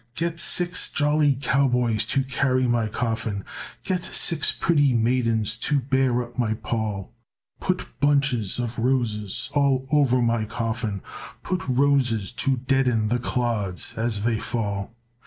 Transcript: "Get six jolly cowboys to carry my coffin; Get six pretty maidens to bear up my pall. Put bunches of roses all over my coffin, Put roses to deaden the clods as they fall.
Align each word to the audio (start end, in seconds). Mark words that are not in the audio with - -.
"Get 0.15 0.39
six 0.39 0.89
jolly 0.89 1.37
cowboys 1.39 2.05
to 2.05 2.23
carry 2.23 2.65
my 2.65 2.87
coffin; 2.87 3.45
Get 3.83 4.03
six 4.03 4.51
pretty 4.51 4.93
maidens 4.93 5.55
to 5.57 5.79
bear 5.79 6.23
up 6.23 6.39
my 6.39 6.55
pall. 6.55 7.13
Put 7.59 7.85
bunches 7.99 8.57
of 8.57 8.79
roses 8.79 9.51
all 9.53 9.85
over 9.91 10.19
my 10.19 10.45
coffin, 10.45 11.03
Put 11.43 11.61
roses 11.67 12.31
to 12.31 12.57
deaden 12.57 13.09
the 13.09 13.19
clods 13.19 13.93
as 13.95 14.23
they 14.23 14.39
fall. 14.39 14.95